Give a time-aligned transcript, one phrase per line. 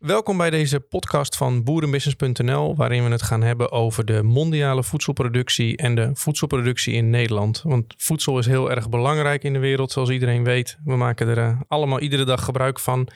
[0.00, 5.76] Welkom bij deze podcast van boerenbusiness.nl, waarin we het gaan hebben over de mondiale voedselproductie
[5.76, 7.62] en de voedselproductie in Nederland.
[7.62, 10.78] Want voedsel is heel erg belangrijk in de wereld, zoals iedereen weet.
[10.84, 13.08] We maken er uh, allemaal iedere dag gebruik van.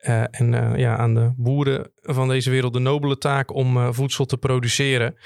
[0.00, 4.24] Uh, en uh, ja, aan de boeren van deze wereld de nobele taak om voedsel
[4.24, 5.16] te produceren.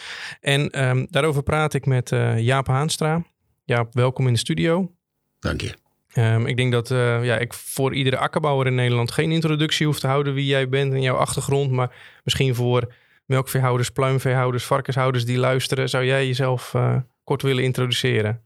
[0.40, 3.24] En um, daarover praat ik met Jaap Haanstra.
[3.64, 4.92] Jaap, welkom in de studio.
[5.38, 5.81] Dank je.
[6.14, 10.00] Um, ik denk dat uh, ja, ik voor iedere akkerbouwer in Nederland geen introductie hoef
[10.00, 11.70] te houden wie jij bent en jouw achtergrond.
[11.70, 11.94] Maar
[12.24, 12.92] misschien voor
[13.26, 18.40] melkveehouders, pluimveehouders, varkenshouders die luisteren, zou jij jezelf uh, kort willen introduceren?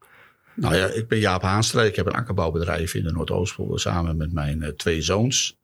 [0.55, 1.83] Nou ja, ik ben Jaap Haanstra.
[1.83, 5.56] Ik heb een akkerbouwbedrijf in de Noordoostpolder samen met mijn uh, twee zoons.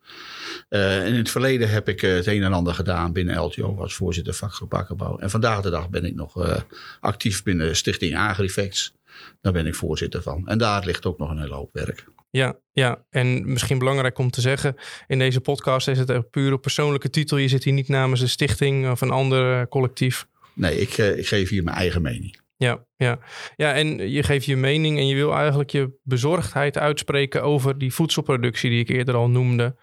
[0.69, 4.35] Uh, in het verleden heb ik het een en ander gedaan binnen LTO als voorzitter
[4.35, 5.19] vakgroep akkerbouw.
[5.19, 6.63] En vandaag de dag ben ik nog
[7.01, 8.95] actief binnen Stichting Agrifacts.
[9.41, 10.47] Daar ben ik voorzitter van.
[10.47, 12.05] En daar ligt ook nog een hele hoop werk.
[12.31, 14.77] Ja, ja, en misschien belangrijk om te zeggen,
[15.07, 17.37] in deze podcast is het een pure persoonlijke titel.
[17.37, 20.27] Je zit hier niet namens een stichting of een ander collectief.
[20.55, 22.41] Nee, ik, ik geef hier mijn eigen mening.
[22.57, 23.19] Ja, ja.
[23.57, 27.95] ja, en je geeft je mening en je wil eigenlijk je bezorgdheid uitspreken over die
[27.95, 29.77] voedselproductie die ik eerder al noemde.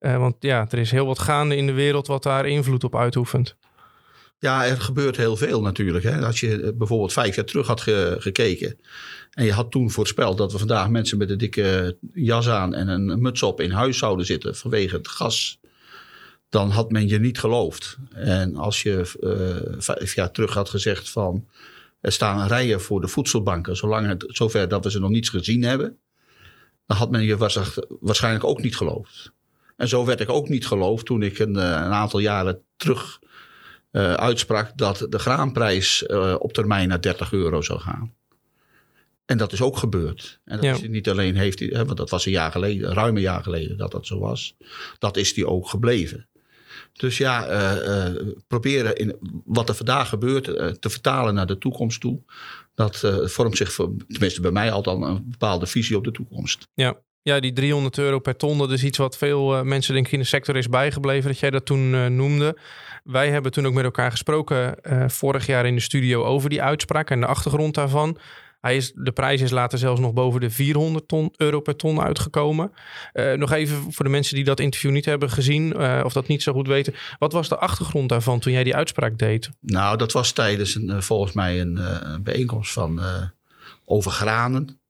[0.00, 2.96] Uh, want ja, er is heel wat gaande in de wereld wat daar invloed op
[2.96, 3.56] uitoefent.
[4.38, 6.04] Ja, er gebeurt heel veel natuurlijk.
[6.04, 6.26] Hè.
[6.26, 8.78] Als je bijvoorbeeld vijf jaar terug had ge gekeken.
[9.30, 12.88] En je had toen voorspeld dat we vandaag mensen met een dikke jas aan en
[12.88, 15.58] een muts op in huis zouden zitten vanwege het gas.
[16.48, 17.96] Dan had men je niet geloofd.
[18.12, 21.48] En als je uh, vijf jaar terug had gezegd van
[22.00, 25.62] er staan rijen voor de voedselbanken, zolang het zover dat we ze nog niets gezien
[25.62, 25.98] hebben,
[26.86, 27.36] dan had men je
[28.00, 29.32] waarschijnlijk ook niet geloofd.
[29.76, 33.20] En zo werd ik ook niet geloofd toen ik een, een aantal jaren terug
[33.94, 38.14] uh, uitsprak dat de graanprijs uh, op termijn naar 30 euro zou gaan.
[39.24, 40.40] En dat is ook gebeurd.
[40.44, 40.72] En dat ja.
[40.72, 43.42] is niet alleen heeft hij, hè, want dat was een jaar geleden, ruim een jaar
[43.42, 44.56] geleden dat dat zo was.
[44.98, 46.28] Dat is die ook gebleven.
[46.92, 51.58] Dus ja, uh, uh, proberen in wat er vandaag gebeurt uh, te vertalen naar de
[51.58, 52.22] toekomst toe.
[52.74, 56.68] Dat vormt zich, voor, tenminste bij mij altijd een bepaalde visie op de toekomst.
[56.74, 57.00] Ja.
[57.26, 60.18] Ja, die 300 euro per ton, dat is iets wat veel mensen denk ik in
[60.18, 62.58] de sector is bijgebleven, dat jij dat toen noemde.
[63.04, 64.76] Wij hebben toen ook met elkaar gesproken
[65.10, 68.18] vorig jaar in de studio over die uitspraak en de achtergrond daarvan.
[68.60, 72.00] Hij is, de prijs is later zelfs nog boven de 400 ton, euro per ton
[72.00, 72.72] uitgekomen.
[73.36, 76.52] Nog even voor de mensen die dat interview niet hebben gezien of dat niet zo
[76.52, 76.94] goed weten.
[77.18, 79.50] Wat was de achtergrond daarvan toen jij die uitspraak deed?
[79.60, 81.78] Nou, dat was tijdens een, volgens mij een
[82.22, 83.00] bijeenkomst van
[83.84, 84.80] over granen.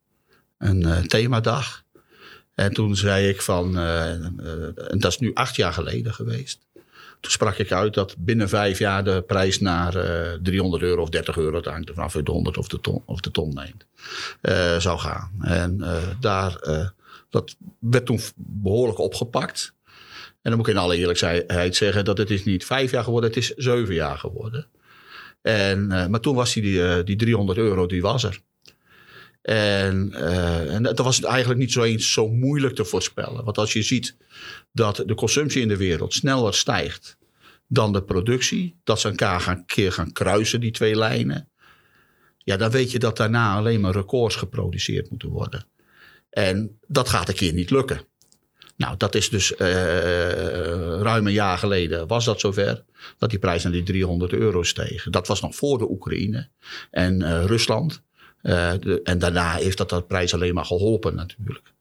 [0.59, 1.84] Een themadag.
[2.54, 6.59] En toen zei ik van, en dat is nu acht jaar geleden geweest.
[7.20, 11.09] Toen sprak ik uit dat binnen vijf jaar de prijs naar uh, 300 euro of
[11.09, 13.87] 30 euro, het hangt vanaf de 100 of de ton, of de ton neemt,
[14.82, 15.31] zou gaan.
[15.41, 15.84] En
[16.20, 16.59] daar,
[17.31, 19.75] dat werd toen behoorlijk opgepakt.
[20.42, 23.31] En dan moet ik in alle eerlijkheid zeggen dat het is niet vijf jaar geworden,
[23.31, 24.66] het is zeven jaar geworden.
[25.42, 28.41] En, maar toen was die, die 300 euro, die was er.
[29.44, 33.44] En, uh, en dat was eigenlijk niet zo eens zo moeilijk te voorspellen.
[33.44, 34.16] Want als je ziet
[34.72, 37.16] dat de consumptie in de wereld sneller stijgt
[37.66, 41.49] dan de productie, dat ze elkaar gaan keer gaan kruisen, die twee lijnen.
[42.38, 45.66] Ja, dan weet je dat daarna alleen maar records geproduceerd moeten worden.
[46.31, 48.00] En dat gaat een keer niet lukken.
[48.77, 49.59] Nou, dat is dus uh,
[51.00, 52.84] ruim een jaar geleden was dat zover.
[53.19, 55.06] Dat die prijs naar die 300 euro steeg.
[55.10, 56.49] Dat was nog voor de Oekraïne
[56.91, 58.03] en uh, Rusland.
[58.44, 61.72] Uh, de, en daarna heeft dat de prijs alleen maar geholpen natuurlijk.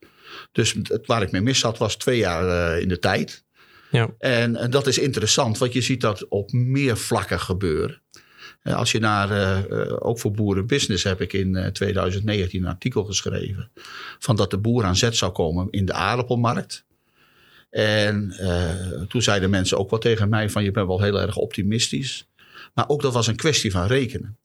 [0.51, 3.43] Dus het, waar ik mee mis zat was twee jaar uh, in de tijd.
[3.91, 4.09] Ja.
[4.19, 8.01] En, en, dat is interessant, want je ziet dat op meer vlakken gebeuren.
[8.63, 9.65] Uh, als je naar,
[9.99, 13.71] ook voor Boerenbusiness heb ik in 2019 een artikel geschreven.
[14.19, 16.85] Van dat de boer aan zet zou komen in de aardappelmarkt.
[17.69, 18.35] En
[19.07, 22.27] toen zeiden mensen ook wel tegen mij van je bent wel heel erg optimistisch.
[22.73, 24.37] Maar ook dat was een kwestie van rekenen.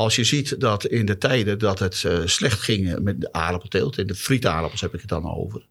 [0.00, 3.98] Als je ziet dat in de tijden dat het uh, slecht ging met de aardappelteelt,
[3.98, 5.66] in de frietaardappels heb ik het dan over.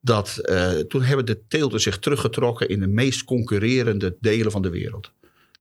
[0.00, 4.70] Dat uh, toen hebben de teelten zich teruggetrokken in de meest concurrerende delen van de
[4.70, 5.12] wereld.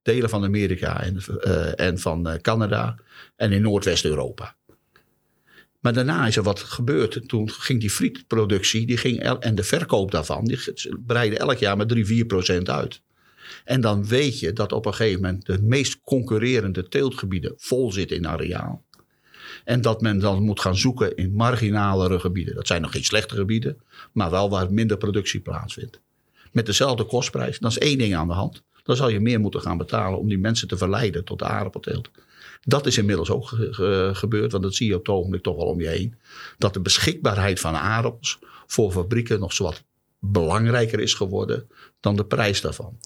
[0.01, 2.95] Delen van Amerika en, uh, en van Canada
[3.35, 4.55] en in Noordwest-Europa.
[5.79, 7.27] Maar daarna is er wat gebeurd.
[7.27, 10.59] Toen ging die frietproductie die ging en de verkoop daarvan, die
[11.05, 13.01] breidde elk jaar met 3, 4 procent uit.
[13.65, 18.17] En dan weet je dat op een gegeven moment de meest concurrerende teeltgebieden vol zitten
[18.17, 18.85] in areaal.
[19.63, 22.55] En dat men dan moet gaan zoeken in marginalere gebieden.
[22.55, 25.99] Dat zijn nog geen slechte gebieden, maar wel waar minder productie plaatsvindt.
[26.51, 27.59] Met dezelfde kostprijs.
[27.59, 28.63] Dan is één ding aan de hand.
[28.83, 32.09] Dan zal je meer moeten gaan betalen om die mensen te verleiden tot de aardappelteelt.
[32.61, 35.55] Dat is inmiddels ook ge ge gebeurd, want dat zie je op het ogenblik toch
[35.55, 36.15] wel om je heen.
[36.57, 39.83] Dat de beschikbaarheid van aardappels voor fabrieken nog zowat
[40.19, 41.69] belangrijker is geworden
[41.99, 42.97] dan de prijs daarvan.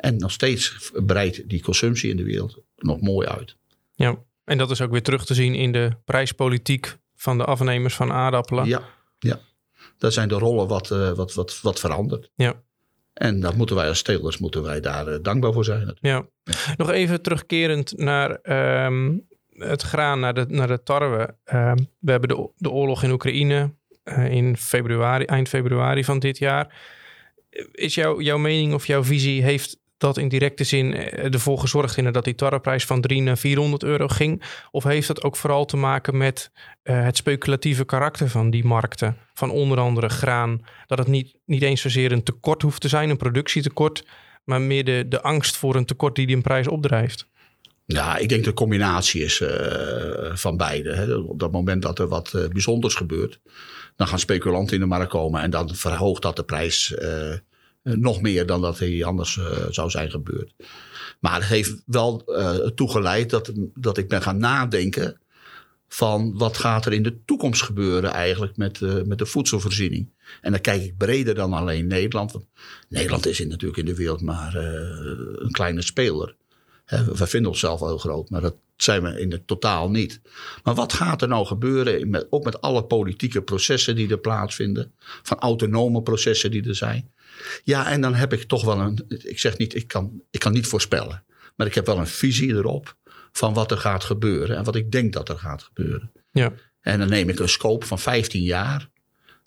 [0.00, 3.56] En nog steeds breidt die consumptie in de wereld nog mooi uit.
[3.94, 7.94] Ja, en dat is ook weer terug te zien in de prijspolitiek van de afnemers
[7.94, 8.66] van aardappelen.
[8.66, 8.82] Ja,
[9.18, 9.40] ja.
[9.98, 12.30] daar zijn de rollen wat, uh, wat, wat, wat veranderd.
[12.34, 12.62] Ja.
[13.12, 15.96] En dat moeten wij als stelers moeten wij daar uh, dankbaar voor zijn.
[16.00, 16.26] Ja.
[16.76, 18.38] Nog even terugkerend naar
[18.86, 21.36] um, het graan, naar de, naar de tarwe.
[21.52, 23.74] Um, we hebben de, de oorlog in Oekraïne
[24.04, 26.74] uh, in februari, eind februari van dit jaar.
[27.72, 32.12] Is jou, jouw mening of jouw visie, heeft dat in directe zin ervoor gezorgd in
[32.12, 34.42] dat die tarreprijs van 3 naar 400 euro ging?
[34.70, 36.50] Of heeft dat ook vooral te maken met
[36.84, 39.16] uh, het speculatieve karakter van die markten?
[39.34, 43.10] Van onder andere graan, dat het niet, niet eens zozeer een tekort hoeft te zijn,
[43.10, 44.06] een productietekort,
[44.44, 47.28] maar meer de, de angst voor een tekort die die een prijs opdrijft?
[47.84, 49.50] Ja, ik denk dat de combinatie is uh,
[50.34, 50.94] van beide.
[50.94, 51.14] Hè.
[51.14, 53.40] Op dat moment dat er wat uh, bijzonders gebeurt,
[53.96, 56.94] dan gaan speculanten in de markt komen en dan verhoogt dat de prijs
[57.82, 59.40] nog meer dan dat hij anders
[59.70, 60.52] zou zijn gebeurd.
[61.20, 62.24] Maar het heeft wel
[62.74, 65.20] toegeleid dat, dat ik ben gaan nadenken
[65.88, 70.10] van wat gaat er in de toekomst gebeuren eigenlijk met, met de voedselvoorziening.
[70.40, 72.32] En dan kijk ik breder dan alleen Nederland.
[72.32, 72.46] Want
[72.88, 76.36] Nederland is in, natuurlijk in de wereld maar een kleine speler.
[76.90, 80.20] We vinden onszelf heel groot, maar dat zijn we in het totaal niet.
[80.64, 84.92] Maar wat gaat er nou gebeuren, met, ook met alle politieke processen die er plaatsvinden,
[84.98, 87.10] van autonome processen die er zijn?
[87.64, 90.52] Ja, en dan heb ik toch wel een, ik zeg niet, ik kan, ik kan
[90.52, 91.24] niet voorspellen,
[91.56, 92.96] maar ik heb wel een visie erop
[93.32, 96.12] van wat er gaat gebeuren en wat ik denk dat er gaat gebeuren.
[96.32, 96.52] Ja.
[96.80, 98.88] En dan neem ik een scope van 15 jaar.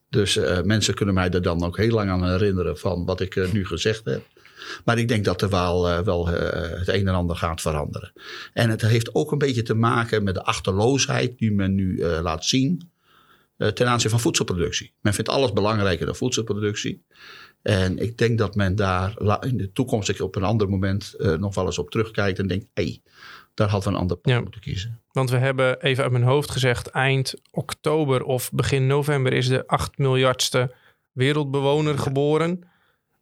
[0.10, 3.36] Dus uh, mensen kunnen mij er dan ook heel lang aan herinneren van wat ik
[3.36, 4.28] uh, nu gezegd heb.
[4.86, 6.36] Maar ik denk dat er wel, uh, wel uh,
[6.80, 8.12] het een en ander gaat veranderen.
[8.54, 12.19] En het heeft ook een beetje te maken met de achterloosheid die men nu uh,
[12.21, 12.92] laat zien
[13.74, 14.94] ten aanzien van voedselproductie.
[15.01, 17.06] Men vindt alles belangrijker dan voedselproductie.
[17.62, 21.65] En ik denk dat men daar in de toekomst op een ander moment nog wel
[21.65, 23.01] eens op terugkijkt en denkt: hé, hey,
[23.54, 24.42] daar hadden we een ander pad ja.
[24.42, 25.01] moeten kiezen.
[25.12, 29.68] Want we hebben even uit mijn hoofd gezegd: eind oktober of begin november is de
[29.68, 30.75] 8 miljardste
[31.12, 32.01] wereldbewoner ja.
[32.01, 32.60] geboren.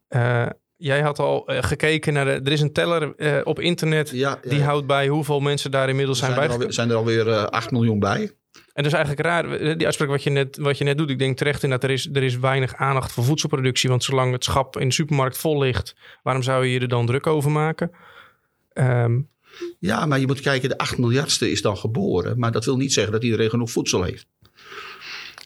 [0.08, 0.46] Uh,
[0.82, 2.30] jij had al uh, gekeken naar de.
[2.30, 4.10] Er is een teller uh, op internet.
[4.10, 6.66] Ja, ja, die houdt bij hoeveel mensen daar inmiddels zijn, zijn bij.
[6.66, 8.30] Er zijn er alweer uh, 8 miljoen bij.
[8.72, 11.10] En dat is eigenlijk raar, die uitspraak wat je net, wat je net doet.
[11.10, 13.88] Ik denk terecht in dat er is, er is weinig aandacht voor voedselproductie.
[13.88, 17.06] Want zolang het schap in de supermarkt vol ligt, waarom zou je je er dan
[17.06, 17.90] druk over maken?
[18.74, 19.28] Um,
[19.78, 22.38] ja, maar je moet kijken, de 8 miljardste is dan geboren.
[22.38, 24.26] Maar dat wil niet zeggen dat iedereen genoeg voedsel heeft.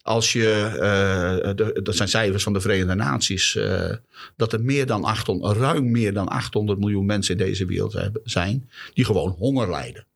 [0.07, 3.91] Als je, de, dat zijn cijfers van de Verenigde Naties, uh,
[4.37, 8.71] dat er meer dan 800, ruim meer dan 800 miljoen mensen in deze wereld zijn
[8.95, 10.07] die gewoon honger lijden.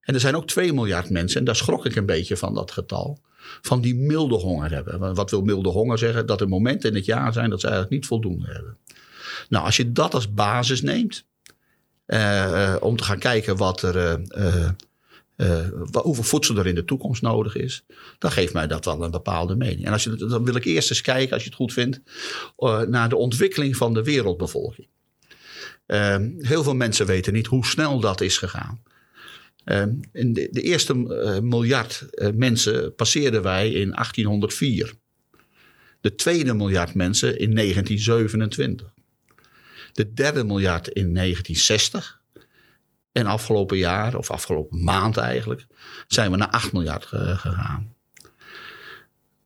[0.00, 2.70] En er zijn ook 2 miljard mensen, en daar schrok ik een beetje van dat
[2.70, 3.20] getal,
[3.62, 5.14] van die milde honger hebben.
[5.14, 6.26] Wat wil milde honger zeggen?
[6.26, 8.76] Dat er momenten in het jaar zijn dat ze eigenlijk niet voldoende hebben.
[9.48, 11.24] Nou, als je dat als basis neemt,
[12.06, 14.20] uh, om te gaan kijken wat er
[15.40, 17.84] uh, hoeveel voedsel er in de toekomst nodig is,
[18.18, 19.84] dan geeft mij dat wel een bepaalde mening.
[19.84, 22.00] En als je, dan wil ik eerst eens kijken, als je het goed vindt,
[22.58, 24.88] uh, naar de ontwikkeling van de wereldbevolking.
[25.86, 28.82] Uh, heel veel mensen weten niet hoe snel dat is gegaan.
[30.12, 30.94] in de, de, eerste
[31.42, 34.94] miljard mensen passeerden wij in 1804.
[36.00, 38.92] De tweede miljard mensen in 1927.
[39.92, 42.19] De derde miljard in 1960.
[43.12, 45.66] En afgelopen jaar, of afgelopen maand eigenlijk,
[46.06, 47.94] zijn we naar 8 miljard gegaan.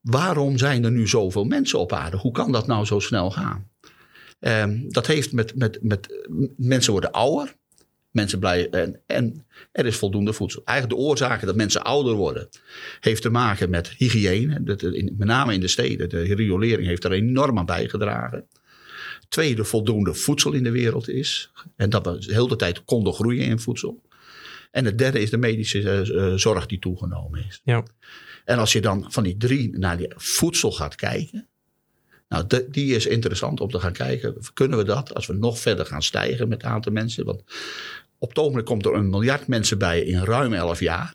[0.01, 2.17] Waarom zijn er nu zoveel mensen op aarde?
[2.17, 3.69] Hoe kan dat nou zo snel gaan?
[4.41, 7.55] Um, dat heeft met, met, met mensen worden ouder.
[8.11, 10.63] Mensen blijven, en, en, er is voldoende voedsel.
[10.65, 12.49] Eigenlijk de oorzaken dat mensen ouder worden,
[13.01, 14.63] heeft te maken met hygiëne.
[14.63, 16.09] Dat, in, met name in de steden.
[16.09, 18.47] De riolering heeft er enorm aan bijgedragen.
[19.35, 21.51] Tweede, voldoende voedsel in de wereld is.
[21.77, 24.03] En dat we de hele tijd konden groeien in voedsel.
[24.71, 27.61] En het derde is de medische uh, zorg die toegenomen is.
[27.65, 27.85] Ja.
[28.45, 31.49] En als je dan van die drie naar die voedsel gaat kijken.
[32.29, 34.37] Nou, de, die is interessant om te gaan kijken.
[34.53, 37.25] Kunnen we dat als we nog verder gaan stijgen met het aantal mensen?
[37.25, 37.43] Want
[38.19, 41.15] op het ogenblik komt er een miljard mensen bij in ruim 11 jaar.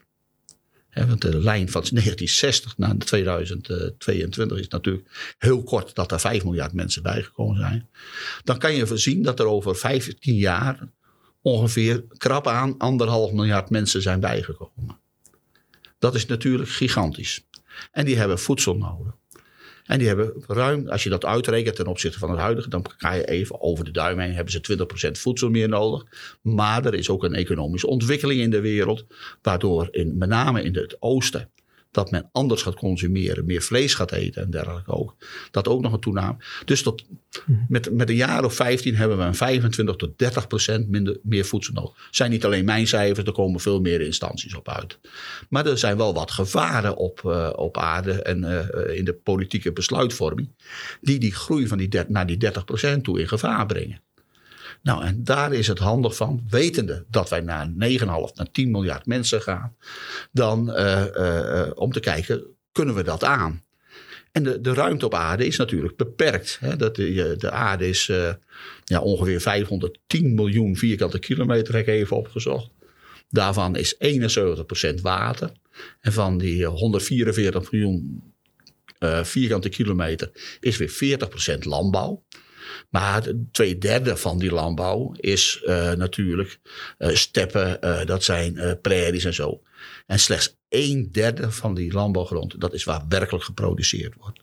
[0.93, 6.73] Want de lijn van 1960 naar 2022 is natuurlijk heel kort dat er 5 miljard
[6.73, 7.89] mensen bijgekomen zijn.
[8.43, 10.89] Dan kan je voorzien dat er over 15 jaar
[11.41, 14.99] ongeveer krap aan anderhalf miljard mensen zijn bijgekomen.
[15.99, 17.47] Dat is natuurlijk gigantisch.
[17.91, 19.13] En die hebben voedsel nodig.
[19.89, 23.13] En die hebben ruim, als je dat uitrekent ten opzichte van het huidige, dan ga
[23.13, 24.77] je even over de duim heen, hebben ze
[25.09, 26.05] 20% voedsel meer nodig.
[26.41, 29.05] Maar er is ook een economische ontwikkeling in de wereld,
[29.41, 31.49] waardoor in, met name in het oosten
[31.91, 35.15] dat men anders gaat consumeren, meer vlees gaat eten en dergelijke ook.
[35.51, 36.37] Dat ook nog een toename.
[36.65, 37.05] Dus tot,
[37.67, 41.45] met, met een jaar of 15 hebben we een 25 tot 30 procent minder, meer
[41.45, 42.07] voedsel nodig.
[42.11, 44.99] zijn niet alleen mijn cijfers, er komen veel meer instanties op uit.
[45.49, 49.71] Maar er zijn wel wat gevaren op, uh, op aarde en uh, in de politieke
[49.71, 50.49] besluitvorming,
[51.01, 54.01] die die groei van die naar die 30 procent toe in gevaar brengen.
[54.81, 57.73] Nou, en daar is het handig van, wetende dat wij naar 9,5,
[58.33, 59.75] naar 10 miljard mensen gaan,
[60.31, 63.63] dan uh, uh, om te kijken, kunnen we dat aan?
[64.31, 66.57] En de, de ruimte op aarde is natuurlijk beperkt.
[66.59, 66.75] Hè?
[66.75, 68.11] Dat de, de aarde is
[68.83, 72.69] ja, ongeveer 510 miljoen vierkante kilometer, heb ik even opgezocht.
[73.29, 73.95] Daarvan is
[74.97, 75.51] 71% water.
[76.01, 78.23] En van die 144 miljoen
[79.23, 81.19] vierkante kilometer is weer
[81.55, 82.23] 40% landbouw.
[82.89, 86.59] Maar twee derde van die landbouw is uh, natuurlijk
[86.99, 89.61] uh, steppen, uh, dat zijn prairies en zo.
[90.05, 94.39] En slechts een derde van die landbouwgrond, dat is waar werkelijk geproduceerd wordt.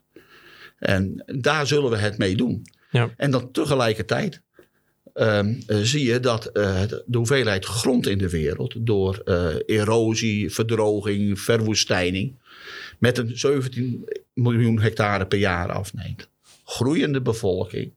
[0.78, 2.66] En daar zullen we het mee doen.
[2.90, 3.10] Ja.
[3.16, 4.40] En dan tegelijkertijd
[5.14, 9.22] um, zie je dat de hoeveelheid grond in de wereld door
[9.66, 12.34] erosie, verdroging, verwoestijning
[12.98, 16.28] met een 17 miljoen hectare per jaar afneemt.
[16.64, 17.92] Groeiende bevolking,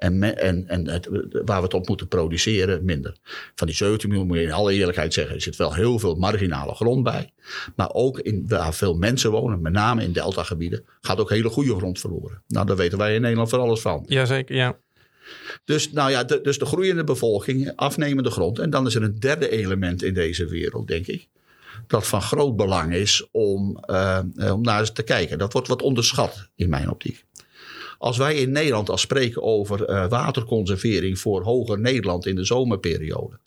[0.00, 1.08] en, en, en het,
[1.44, 3.16] waar we het op moeten produceren, minder.
[3.54, 6.14] Van die 17 miljoen moet je in alle eerlijkheid zeggen, er zit wel heel veel
[6.14, 7.32] marginale grond bij.
[7.76, 11.76] Maar ook in, waar veel mensen wonen, met name in deltagebieden, gaat ook hele goede
[11.76, 12.42] grond verloren.
[12.46, 14.04] Nou, daar weten wij in Nederland van alles van.
[14.06, 14.78] Jazeker, ja.
[15.64, 18.58] Dus, nou ja, de, dus de groeiende bevolking, afnemende grond.
[18.58, 21.28] En dan is er een derde element in deze wereld, denk ik.
[21.86, 24.18] Dat van groot belang is om, uh,
[24.52, 25.38] om naar eens te kijken.
[25.38, 27.24] Dat wordt wat onderschat in mijn optiek.
[28.00, 33.38] Als wij in Nederland al spreken over uh, waterconservering voor hoger Nederland in de zomerperiode.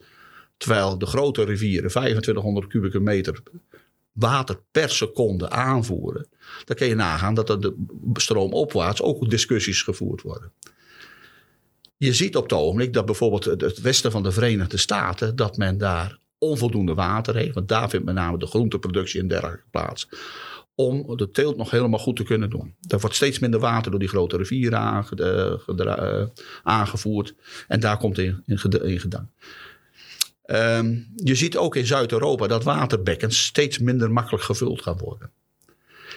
[0.57, 3.43] Terwijl de grote rivieren 2500 kubieke meter
[4.11, 6.27] water per seconde aanvoeren.
[6.65, 7.73] Dan kun je nagaan dat er de
[8.13, 10.51] stroomopwaarts ook discussies gevoerd worden.
[11.97, 15.77] Je ziet op het ogenblik dat bijvoorbeeld het westen van de Verenigde Staten, dat men
[15.77, 17.53] daar onvoldoende water heeft.
[17.53, 20.07] Want daar vindt met name de groenteproductie en dergelijke plaats
[20.75, 22.75] om de teelt nog helemaal goed te kunnen doen.
[22.87, 26.23] Er wordt steeds minder water door die grote rivieren uh,
[26.63, 27.35] aangevoerd.
[27.67, 29.29] En daar komt in, in, in.
[30.45, 35.31] Um, je ziet ook in Zuid-Europa dat waterbekkens steeds minder makkelijk gevuld gaan worden.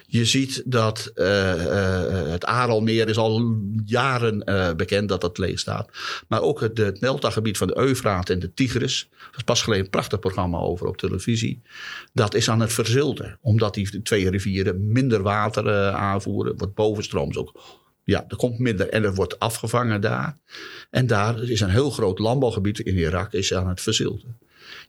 [0.06, 5.58] Je ziet dat uh, uh, het Aralmeer is al jaren uh, bekend dat dat leeg
[5.58, 5.88] staat.
[6.28, 9.08] Maar ook het, het deltagebied van de Eufraat en de Tigris.
[9.30, 11.62] Er is pas geleden een prachtig programma over op televisie.
[12.12, 13.38] Dat is aan het verzilten.
[13.40, 16.56] Omdat die twee rivieren minder water aanvoeren.
[16.56, 17.60] Wordt bovenstrooms ook
[18.06, 20.36] ja, er komt minder en er wordt afgevangen daar.
[20.90, 24.38] En daar is een heel groot landbouwgebied in Irak is aan het verzilten.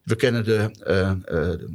[0.04, 0.72] We kennen de,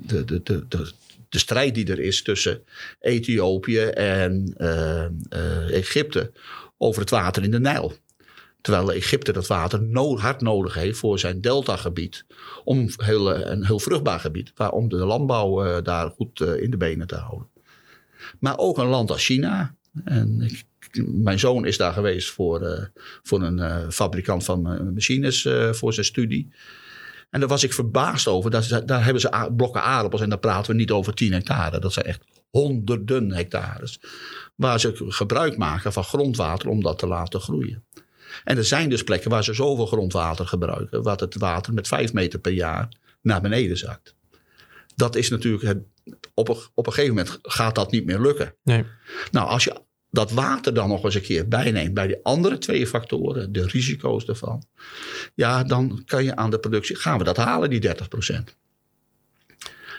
[0.07, 0.93] de, de, de, de,
[1.33, 2.65] de strijd die er is tussen
[3.01, 6.33] Ethiopië en uh, uh, Egypte
[6.79, 7.93] over het water in de Nijl.
[8.61, 9.81] Terwijl Egypte dat water
[10.19, 12.25] hard nodig heeft voor zijn deltagebied.
[12.65, 14.53] Om heel, een heel vruchtbaar gebied.
[14.55, 17.49] Waar, om de landbouw daar goed in de benen te houden.
[18.39, 19.75] Maar ook een land als China.
[20.05, 20.65] En ik,
[21.07, 22.91] mijn zoon is daar geweest voor,
[23.23, 26.53] voor een fabrikant van machines voor zijn studie.
[27.33, 28.51] En daar was ik verbaasd over.
[28.51, 31.81] Daar, daar hebben ze blokken aardappels en dan praten we niet over 10 hectare.
[31.81, 34.01] Dat zijn echt honderden hectares.
[34.55, 37.85] Waar ze gebruik maken van grondwater om dat te laten groeien.
[38.45, 41.03] En er zijn dus plekken waar ze zoveel grondwater gebruiken.
[41.03, 42.89] Wat het water met 5 meter per jaar
[43.23, 44.15] naar beneden zakt.
[44.95, 45.63] Dat is natuurlijk.
[45.63, 45.79] Het,
[46.35, 48.55] op, een, op een gegeven moment gaat dat niet meer lukken.
[48.63, 48.85] Nee.
[49.31, 49.81] Nou, als je
[50.13, 54.25] dat water dan nog eens een keer bijneemt bij die andere twee factoren, de risico's
[54.25, 54.65] ervan,
[55.35, 57.93] ja, dan kan je aan de productie, gaan we dat halen, die 30%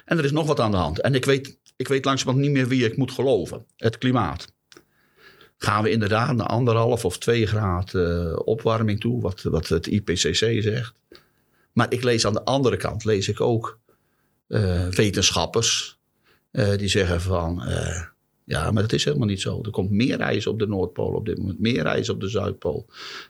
[0.05, 1.01] En er is nog wat aan de hand.
[1.01, 3.65] En ik weet, ik weet langzamerhand niet meer wie ik moet geloven.
[3.77, 4.53] Het klimaat.
[5.58, 10.62] Gaan we inderdaad naar anderhalf of twee graden uh, opwarming toe, wat, wat het IPCC
[10.62, 10.93] zegt.
[11.72, 13.79] Maar ik lees aan de andere kant, lees ik ook
[14.48, 16.00] uh, wetenschappers
[16.51, 17.63] uh, die zeggen van
[18.45, 19.62] ja, maar dat is helemaal niet zo.
[19.63, 22.85] Er komt meer ijs op de Noordpool op dit moment, meer ijs op de Zuidpool.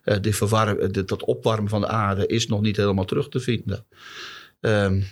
[0.06, 3.40] Uh, de verwarm, de, dat opwarmen van de aarde is nog niet helemaal terug te
[3.40, 3.86] vinden.
[4.60, 5.06] Um,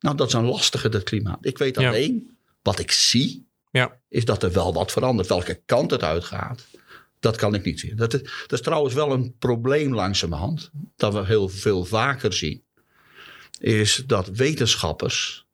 [0.00, 1.46] nou, dat is een lastige, dat klimaat.
[1.46, 2.34] Ik weet alleen, ja.
[2.62, 4.00] wat ik zie, ja.
[4.08, 5.28] is dat er wel wat verandert.
[5.28, 6.66] Welke kant het uitgaat,
[7.20, 7.96] dat kan ik niet zien.
[7.96, 12.62] Dat is, dat is trouwens wel een probleem langzamerhand, dat we heel veel vaker zien.
[13.60, 15.46] Is dat wetenschappers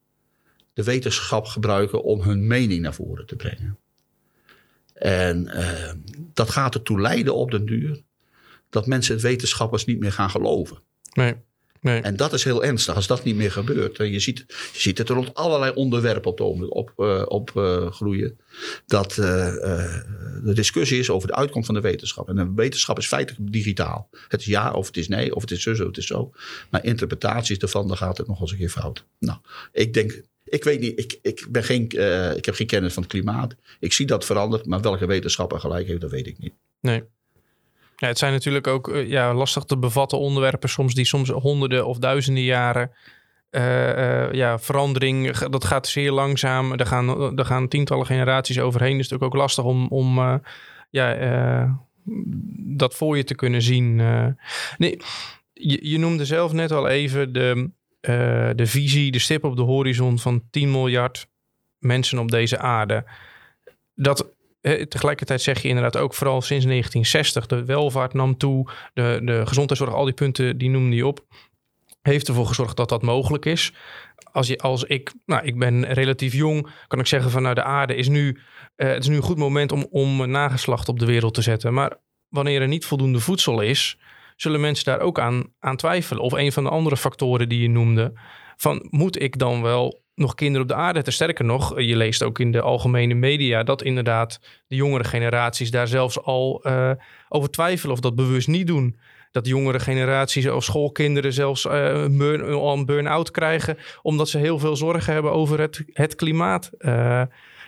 [0.72, 3.78] de wetenschap gebruiken om hun mening naar voren te brengen.
[4.96, 5.90] En uh,
[6.34, 8.02] dat gaat ertoe leiden op den duur
[8.70, 10.78] dat mensen het wetenschappers niet meer gaan geloven.
[11.12, 11.34] Nee.
[11.80, 12.00] Nee.
[12.00, 13.96] En dat is heel ernstig als dat niet meer gebeurt.
[13.96, 18.38] Je ziet, je ziet het rond allerlei onderwerpen op, de, op, uh, op uh, groeien.
[18.86, 19.54] Dat uh,
[20.44, 22.28] de discussie is over de uitkomst van de wetenschap.
[22.28, 24.08] En de wetenschap is feitelijk digitaal.
[24.28, 26.32] Het is ja of het is nee, of het is zo, of het is zo.
[26.70, 29.04] Maar interpretaties ervan, dan gaat het nog eens een keer fout.
[29.18, 29.38] Nou,
[29.72, 33.02] ik denk ik weet niet, ik, ik, ben geen, uh, ik heb geen kennis van
[33.02, 33.54] het klimaat.
[33.80, 36.52] Ik zie dat verandert, maar welke wetenschapper gelijk heeft, dat weet ik niet.
[36.80, 37.02] Nee.
[37.96, 41.86] Ja, het zijn natuurlijk ook uh, ja, lastig te bevatten onderwerpen soms die soms honderden
[41.86, 42.90] of duizenden jaren
[43.50, 46.72] uh, ja, verandering, dat gaat zeer langzaam.
[46.72, 48.96] Er gaan, er gaan tientallen generaties overheen.
[48.96, 50.40] Dus het is natuurlijk ook lastig om, om
[50.90, 51.78] ja,
[52.76, 53.96] dat voor je te kunnen zien.
[54.76, 54.98] nee,
[55.52, 57.70] je, je, noemde zelf net al even de,
[58.56, 61.28] de visie, de stip op de horizon van 10 miljard
[61.78, 63.04] mensen op deze aarde.
[63.94, 64.34] Dat
[64.88, 69.94] tegelijkertijd zeg je inderdaad ook vooral sinds 1960 de welvaart nam toe, de, de gezondheidszorg,
[69.94, 71.24] al die punten die noemde je op,
[72.02, 73.72] heeft ervoor gezorgd dat dat mogelijk is.
[74.32, 77.62] Als, je, als ik, nou, ik ben relatief jong, kan ik zeggen van nou de
[77.62, 78.38] aarde is nu,
[78.76, 81.74] uh, het is nu een goed moment om, om nageslacht op de wereld te zetten.
[81.74, 81.96] Maar
[82.28, 83.98] wanneer er niet voldoende voedsel is,
[84.36, 86.22] zullen mensen daar ook aan, aan twijfelen.
[86.22, 88.12] Of een van de andere factoren die je noemde,
[88.56, 91.02] van moet ik dan wel nog kinderen op de aarde.
[91.02, 95.70] Te sterker nog, je leest ook in de algemene media dat inderdaad de jongere generaties
[95.70, 96.90] daar zelfs al uh,
[97.28, 98.98] over twijfelen of dat bewust niet doen.
[99.30, 101.72] Dat jongere generaties of schoolkinderen zelfs uh,
[102.10, 106.70] burn, een burn-out krijgen, omdat ze heel veel zorgen hebben over het, het klimaat.
[106.78, 107.22] Uh,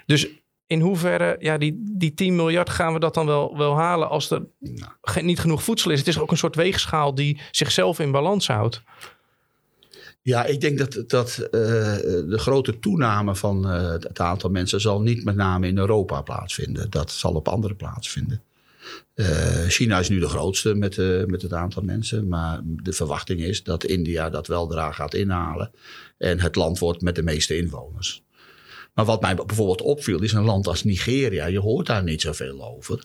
[0.06, 0.28] dus
[0.68, 4.30] in hoeverre, ja, die, die 10 miljard gaan we dat dan wel, wel halen als
[4.30, 5.22] er nou.
[5.22, 5.98] niet genoeg voedsel is?
[5.98, 8.82] Het is ook een soort weegschaal die zichzelf in balans houdt.
[10.22, 15.00] Ja, ik denk dat, dat uh, de grote toename van uh, het aantal mensen zal
[15.00, 16.90] niet met name in Europa plaatsvinden.
[16.90, 18.42] Dat zal op andere plaatsvinden.
[19.14, 19.26] Uh,
[19.66, 20.96] China is nu de grootste met,
[21.26, 22.28] met het aantal mensen.
[22.28, 25.70] Maar de verwachting is dat India dat weldra gaat inhalen.
[26.18, 28.22] En het land wordt met de meeste inwoners.
[28.98, 31.46] Maar wat mij bijvoorbeeld opviel is een land als Nigeria.
[31.46, 33.04] Je hoort daar niet zoveel over.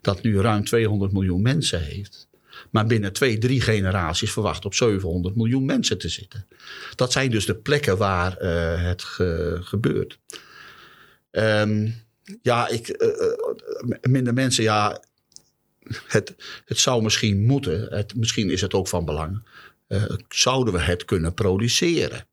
[0.00, 2.28] Dat nu ruim 200 miljoen mensen heeft
[2.70, 6.46] maar binnen twee, drie generaties verwacht op 700 miljoen mensen te zitten.
[6.94, 10.18] Dat zijn dus de plekken waar uh, het ge gebeurt.
[11.30, 11.94] Um,
[12.42, 15.02] ja, ik, uh, minder mensen, ja,
[16.06, 19.42] het, het zou misschien moeten, het, misschien is het ook van belang,
[20.28, 22.26] zouden we het kunnen produceren?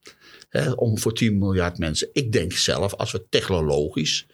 [0.76, 2.10] Om voor 10 miljard mensen.
[2.14, 4.28] Ik denk zelf, als we technologisch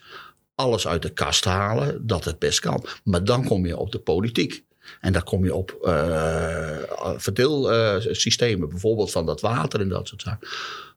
[0.56, 2.86] alles uit de kast halen, dat het best kan.
[3.04, 4.64] Maar dan kom je op de politiek.
[5.02, 6.78] En daar kom je op uh,
[7.18, 10.48] verdeelsystemen, bijvoorbeeld van dat water en dat soort zaken.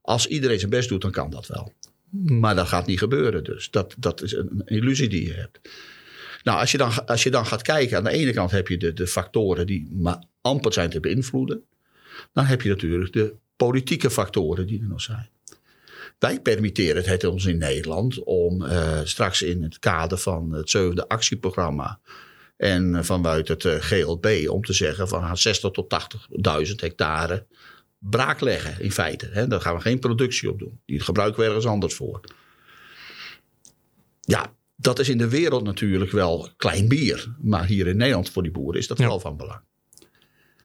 [0.03, 1.73] Als iedereen zijn best doet, dan kan dat wel.
[2.11, 3.71] Maar dat gaat niet gebeuren dus.
[3.71, 5.61] Dat, dat is een illusie die je hebt.
[6.43, 8.77] Nou, als je dan, als je dan gaat kijken, aan de ene kant heb je
[8.77, 11.63] de, de factoren die maar amper zijn te beïnvloeden.
[12.33, 13.35] Dan heb je natuurlijk de
[13.67, 15.29] politieke factoren die er nog zijn.
[16.19, 21.09] Wij permitteren het ons in Nederland om uh, straks in het kader van het zevende
[21.09, 22.01] actieprogramma
[22.57, 25.95] en vanuit het eh, GLB om te zeggen van 60 tot
[26.69, 27.47] 80.000 hectare
[27.99, 29.29] braak leggen in feite.
[29.33, 29.47] Hè?
[29.47, 30.81] Daar gaan we geen productie op doen.
[30.87, 32.21] Die gebruiken we ergens anders voor.
[34.21, 37.35] Ja, dat is in de wereld natuurlijk wel klein bier.
[37.41, 39.61] Maar hier in Nederland voor die boeren is dat wel van belang.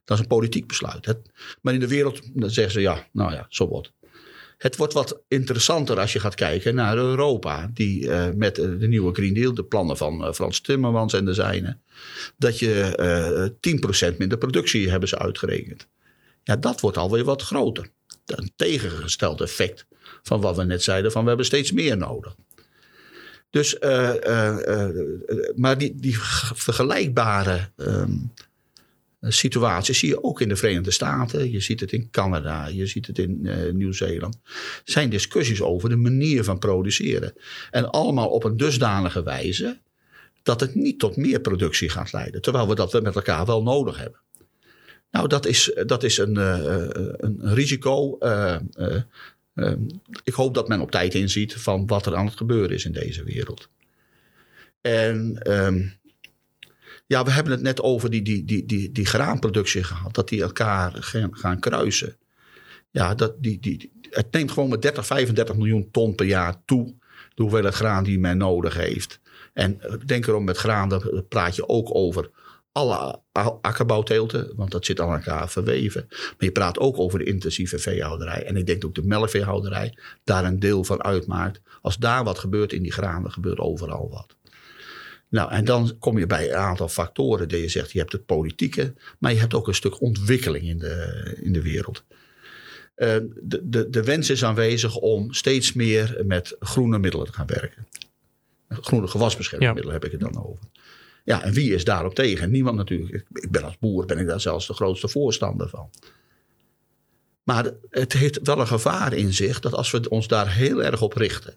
[0.06, 1.14] Dat is een politiek besluit.
[1.60, 3.92] Maar in de wereld dan zeggen ze ja, nou ja, zo wordt
[4.58, 7.70] het wordt wat interessanter als je gaat kijken naar Europa.
[7.74, 11.34] Die uh, met de nieuwe Green Deal, de plannen van uh, Frans Timmermans en de
[11.34, 11.78] zijne.
[12.36, 15.88] Dat je uh, 10% minder productie hebben ze uitgerekend.
[16.42, 17.90] Ja, dat wordt alweer wat groter.
[18.26, 19.86] Een tegengesteld effect
[20.22, 22.34] van wat we net zeiden: van we hebben steeds meer nodig.
[23.50, 23.78] Dus,
[25.54, 26.18] maar die, die
[26.54, 28.32] vergelijkbare um,
[29.20, 31.50] situaties zie je ook in de Verenigde Staten.
[31.50, 34.38] Je ziet het in Canada, je ziet het in uh, Nieuw-Zeeland.
[34.84, 37.32] Zijn discussies over de manier van produceren.
[37.70, 39.80] En allemaal op een dusdanige wijze
[40.42, 42.42] dat het niet tot meer productie gaat leiden.
[42.42, 44.20] Terwijl we dat met elkaar wel nodig hebben.
[45.10, 48.18] Nou, dat is, dat is een, uh, een risico.
[50.24, 52.92] Ik hoop dat men op tijd inziet van wat er aan het gebeuren is in
[52.92, 53.68] deze wereld.
[54.80, 55.92] En um,
[57.06, 60.14] ja, we hebben het net over die, die, die, die, die graanproductie gehad.
[60.14, 62.16] Dat die elkaar gaan, gaan kruisen.
[62.90, 66.94] Ja, dat, die, die, het neemt gewoon met 30, 35 miljoen ton per jaar toe.
[67.34, 69.20] De hoeveelheid graan die men nodig heeft.
[69.52, 72.30] En denk erom, met graan dan praat je ook over
[72.72, 73.20] alle
[73.60, 76.06] akkerbouwteelten, want dat zit aan elkaar verweven.
[76.08, 78.44] Maar je praat ook over de intensieve veehouderij.
[78.44, 81.60] En ik denk ook de melkveehouderij daar een deel van uitmaakt.
[81.82, 84.36] Als daar wat gebeurt in die graan, dan gebeurt overal wat.
[85.28, 87.92] Nou, en dan kom je bij een aantal factoren die je zegt.
[87.92, 91.62] Je hebt het politieke, maar je hebt ook een stuk ontwikkeling in de, in de
[91.62, 92.04] wereld.
[92.96, 97.46] Uh, de, de, de wens is aanwezig om steeds meer met groene middelen te gaan
[97.46, 97.86] werken.
[98.68, 100.64] Groene gewasbeschermingsmiddelen heb ik het dan over.
[101.24, 102.50] Ja, en wie is daarop tegen?
[102.50, 103.26] Niemand natuurlijk.
[103.32, 105.90] Ik ben als boer ben ik daar zelfs de grootste voorstander van.
[107.42, 111.02] Maar het heeft wel een gevaar in zich dat als we ons daar heel erg
[111.02, 111.54] op richten.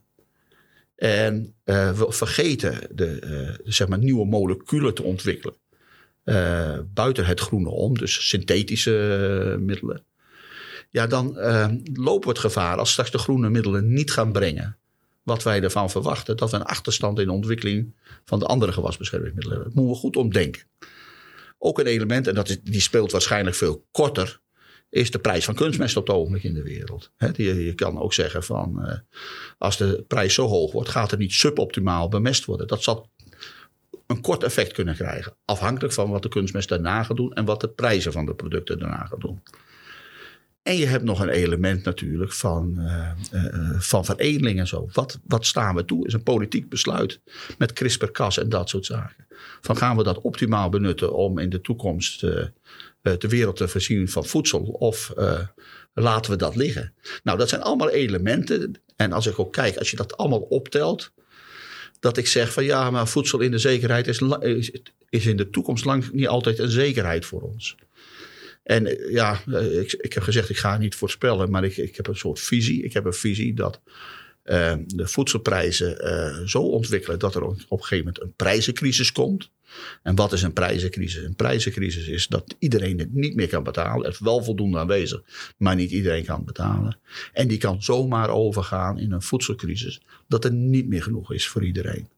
[0.99, 5.55] En uh, we vergeten de, uh, zeg maar nieuwe moleculen te ontwikkelen.
[6.25, 10.03] Uh, buiten het groene om, dus synthetische middelen.
[10.89, 11.25] Ja, dan
[11.93, 14.77] lopen we het gevaar als straks de groene middelen niet gaan brengen.
[15.23, 19.57] Wat wij ervan verwachten, dat we een achterstand in de ontwikkeling van de andere gewasbeschermingsmiddelen
[19.57, 19.73] hebben.
[19.75, 20.61] Dat moeten we goed omdenken.
[21.57, 24.41] Ook een element, en dat is, die speelt waarschijnlijk veel korter
[24.89, 27.11] is de prijs van kunstmest op het ogenblik in de wereld.
[27.35, 28.93] je, kan ook zeggen van uh,
[29.57, 32.67] als de prijs zo hoog wordt, gaat er niet suboptimaal bemest worden.
[32.67, 33.09] Dat zal
[34.07, 35.33] een kort effect kunnen krijgen.
[35.45, 38.79] Afhankelijk van wat de kunstmest daarna gaat doen en wat de prijzen van de producten
[38.79, 39.41] daarna gaan doen.
[40.61, 43.11] En je hebt nog een element natuurlijk van, uh,
[43.77, 44.89] van veredeling en zo.
[44.91, 46.07] Wat, wat staan we toe?
[46.07, 47.21] Is een politiek besluit
[47.57, 49.27] met CRISPR-Cas en dat soort zaken.
[49.61, 52.23] Van gaan we dat optimaal benutten om in de toekomst
[53.01, 55.39] de wereld te voorzien van voedsel of uh,
[55.93, 56.93] laten we dat liggen?
[57.23, 58.81] Nou, dat zijn allemaal elementen.
[58.95, 61.11] En als ik ook kijk, als je dat allemaal optelt,
[61.99, 64.71] dat ik zeg van ja, maar voedsel in de zekerheid is, is,
[65.09, 67.75] is in de toekomst lang niet altijd een zekerheid voor ons.
[68.63, 69.41] En eh, ja,
[69.81, 72.83] ik, ik heb gezegd, ik ga niet voorspellen, maar ik, ik heb een soort visie.
[72.83, 73.81] Ik heb een visie dat
[74.45, 79.51] uh, de voedselprijzen uh, zo ontwikkelen dat er op een gegeven moment een prijzencrisis komt.
[80.03, 81.23] En wat is een prijzencrisis?
[81.23, 84.05] Een prijzencrisis is dat iedereen het niet meer kan betalen.
[84.05, 85.21] Er is wel voldoende aanwezig,
[85.57, 86.99] maar niet iedereen kan betalen.
[87.33, 91.65] En die kan zomaar overgaan in een voedselcrisis, dat er niet meer genoeg is voor
[91.65, 92.09] iedereen.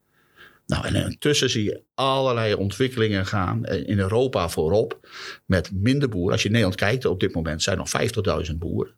[0.68, 3.66] Nou, en intussen zie je allerlei ontwikkelingen gaan.
[3.66, 5.08] In Europa voorop
[5.46, 6.32] met minder boeren.
[6.32, 8.94] Als je in Nederland kijkt, op dit moment zijn er nog 50.000 boeren.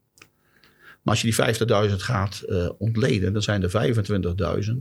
[1.04, 4.74] Maar als je die 50.000 gaat uh, ontleden, dan zijn er 25.000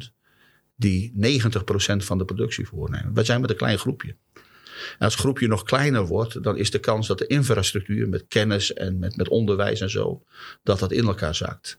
[0.77, 3.15] die 90% van de productie voornemen.
[3.15, 4.17] Wij zijn met een klein groepje.
[4.99, 8.25] En als het groepje nog kleiner wordt, dan is de kans dat de infrastructuur met
[8.29, 10.23] kennis en met, met onderwijs en zo,
[10.63, 11.77] dat dat in elkaar zakt.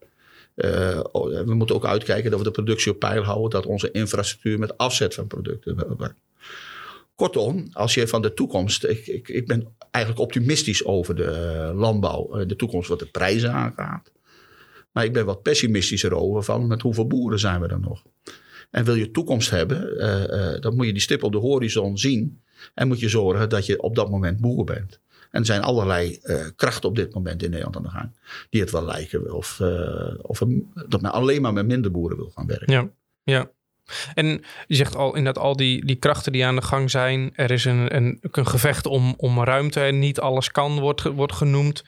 [0.55, 0.99] Uh,
[1.45, 4.77] we moeten ook uitkijken dat we de productie op peil houden, dat onze infrastructuur met
[4.77, 5.97] afzet van producten.
[7.15, 12.45] Kortom, als je van de toekomst, ik, ik, ik ben eigenlijk optimistisch over de landbouw,
[12.45, 14.11] de toekomst wat de prijzen aangaat.
[14.93, 18.03] Maar ik ben wat pessimistischer over van met hoeveel boeren zijn we er nog.
[18.71, 21.97] En wil je toekomst hebben, uh, uh, dan moet je die stip op de horizon
[21.97, 22.41] zien.
[22.73, 24.99] En moet je zorgen dat je op dat moment boer bent.
[25.31, 28.11] En er zijn allerlei uh, krachten op dit moment in Nederland aan de gang.
[28.49, 29.61] Die het wel lijken of,
[30.21, 30.41] of
[30.87, 32.73] dat men alleen maar met minder boeren wil gaan werken.
[32.73, 32.89] Ja,
[33.23, 33.51] ja.
[34.13, 37.31] En je zegt al inderdaad al die, die krachten die aan de gang zijn.
[37.35, 41.83] Er is een, een, gevecht om, om ruimte en niet alles kan, wordt, wordt genoemd.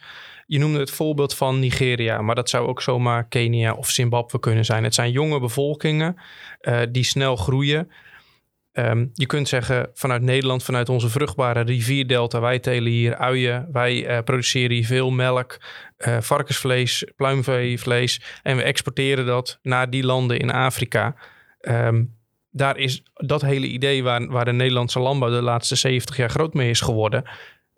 [0.46, 4.64] Je noemde het voorbeeld van Nigeria, maar dat zou ook zomaar Kenia of Zimbabwe kunnen
[4.64, 4.84] zijn.
[4.84, 6.16] Het zijn jonge bevolkingen
[6.60, 7.90] uh, die snel groeien.
[8.78, 14.10] Um, je kunt zeggen vanuit Nederland, vanuit onze vruchtbare rivierdelta, wij telen hier uien, wij
[14.10, 15.58] uh, produceren hier veel melk,
[15.98, 21.14] uh, varkensvlees, pluimveevlees en we exporteren dat naar die landen in Afrika.
[21.68, 22.14] Um,
[22.50, 26.54] daar is dat hele idee waar, waar de Nederlandse landbouw de laatste 70 jaar groot
[26.54, 27.24] mee is geworden,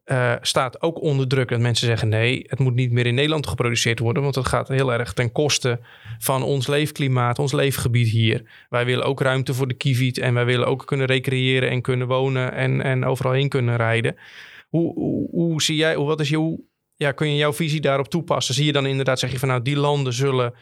[0.04, 1.48] uh, staat ook onder druk.
[1.48, 4.22] Dat mensen zeggen: nee, het moet niet meer in Nederland geproduceerd worden.
[4.22, 5.80] Want dat gaat heel erg ten koste
[6.18, 8.66] van ons leefklimaat, ons leefgebied hier.
[8.68, 10.18] Wij willen ook ruimte voor de kieviet.
[10.18, 14.16] En wij willen ook kunnen recreëren en kunnen wonen en, en overal heen kunnen rijden.
[14.68, 14.94] Hoe,
[15.30, 16.60] hoe, zie jij, wat is jouw,
[16.96, 18.54] ja, kun je jouw visie daarop toepassen?
[18.54, 20.54] Zie je dan inderdaad, zeg je van nou, die landen zullen.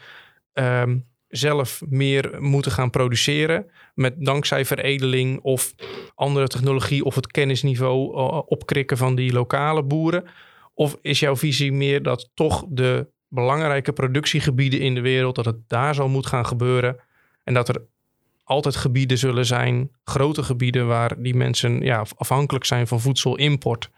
[0.53, 3.71] Um, zelf meer moeten gaan produceren.
[3.93, 5.73] Met dankzij veredeling of
[6.15, 10.23] andere technologie of het kennisniveau uh, opkrikken van die lokale boeren?
[10.73, 15.69] Of is jouw visie meer dat toch de belangrijke productiegebieden in de wereld, dat het
[15.69, 16.99] daar zo moet gaan gebeuren
[17.43, 17.85] en dat er
[18.43, 23.89] altijd gebieden zullen zijn, grote gebieden waar die mensen ja, afhankelijk zijn van voedselimport?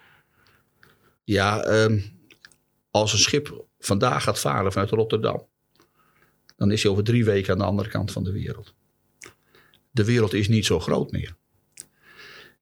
[1.24, 2.04] Ja, um,
[2.92, 5.48] als een schip vandaag gaat varen vanuit Rotterdam,
[6.60, 8.74] dan is hij over drie weken aan de andere kant van de wereld.
[9.92, 11.36] De wereld is niet zo groot meer.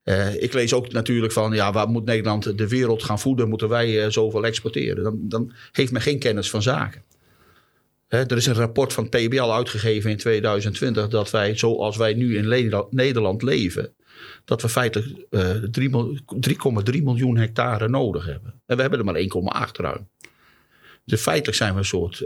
[0.03, 3.49] Uh, ik lees ook natuurlijk van, ja, waar moet Nederland de wereld gaan voeden?
[3.49, 5.03] Moeten wij uh, zoveel exporteren?
[5.03, 7.03] Dan, dan, heeft men geen kennis van zaken.
[8.10, 12.38] Uh, er is een rapport van PBL uitgegeven in 2020 dat wij, zoals wij nu
[12.38, 13.93] in Nederland leven,
[14.45, 15.07] dat we feitelijk
[15.79, 18.62] 3,3 miljoen hectare nodig hebben.
[18.65, 20.07] En we hebben er maar 1,8 ruim.
[21.08, 22.20] Dus feitelijk zijn we een soort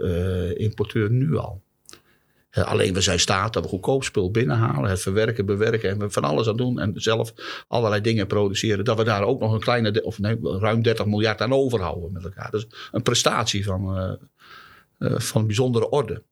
[0.58, 1.62] importeur nu al.
[2.58, 6.10] Uh, alleen we zijn staat dat we goedkoop spul binnenhalen, het verwerken, bewerken en we
[6.10, 7.34] van alles aan doen en zelf
[7.67, 8.86] allerlei dingen produceren.
[8.86, 12.24] Dat we daar ook nog een kleine, of nee, ruim 30 miljard aan overhouden met
[12.24, 12.52] elkaar.
[12.52, 14.13] Dus een prestatie van, uh,
[15.00, 16.24] uh, van bijzondere orde.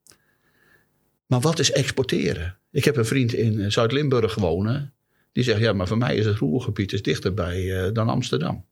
[1.26, 2.58] Maar wat is exporteren?
[2.70, 4.92] Ik heb een vriend in Zuid-Limburg wonen.
[5.32, 8.64] Die zegt, ja, maar voor mij is het Roergebied is dichterbij dan Amsterdam.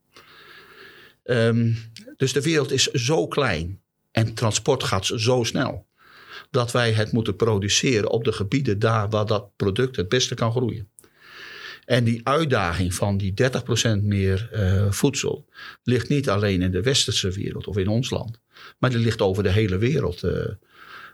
[1.24, 1.76] Um,
[2.18, 5.86] dus de wereld is zo klein en transport gaat zo snel.
[6.50, 10.50] Dat wij het moeten produceren op de gebieden daar waar dat product het beste kan
[10.50, 10.90] groeien.
[11.84, 13.34] En die uitdaging van die
[14.00, 15.48] 30% meer uh, voedsel
[15.82, 18.40] ligt niet alleen in de westerse wereld of in ons land,
[18.78, 20.22] maar die ligt over de hele wereld.
[20.22, 20.32] Uh,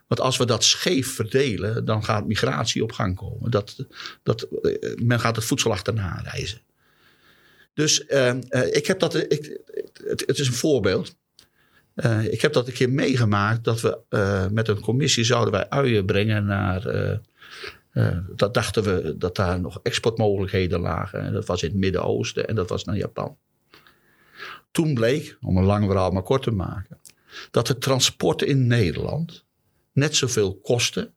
[0.07, 3.51] want als we dat scheef verdelen, dan gaat migratie op gang komen.
[3.51, 3.85] Dat,
[4.23, 6.61] dat, uh, men gaat het voedsel achterna reizen.
[7.75, 8.33] Dus uh,
[8.71, 9.59] ik heb dat, ik,
[10.03, 11.15] het, het, is een voorbeeld.
[11.95, 16.05] Uh, ik heb dat een keer meegemaakt dat we met een commissie zouden wij uien
[16.05, 16.81] brengen naar.
[18.35, 21.21] dat dachten we dat daar nog exportmogelijkheden lagen.
[21.21, 23.37] En dat was in het Midden-Oosten en dat was naar Japan.
[24.71, 26.99] Toen bleek, om een lang verhaal maar kort te maken,
[27.51, 29.45] dat het transport in Nederland
[29.91, 31.13] net zoveel kostte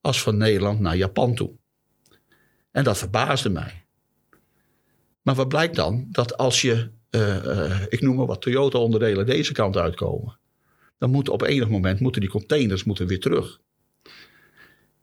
[0.00, 1.50] als van Nederland naar Japan toe.
[2.70, 3.85] En dat verbaasde mij.
[5.26, 6.06] Maar wat blijkt dan?
[6.10, 10.38] Dat als je, uh, uh, ik noem maar wat Toyota-onderdelen deze kant uitkomen,
[10.98, 13.60] dan moeten op enig moment moeten die containers moeten weer terug.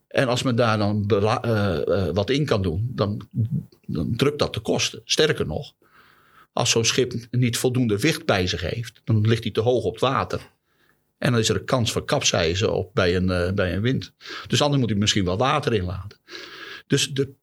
[0.08, 3.28] En als men daar dan uh, wat in kan doen, dan,
[3.82, 5.02] dan drukt dat de kosten.
[5.06, 5.74] Sterker nog,
[6.54, 9.94] als zo'n schip niet voldoende wicht bij zich heeft, dan ligt hij te hoog op
[9.94, 10.52] het water.
[11.18, 14.14] En dan is er een kans van kapseizen op bij een, bij een wind.
[14.48, 16.18] Dus anders moet hij misschien wel water inladen.
[16.88, 17.34] Dus de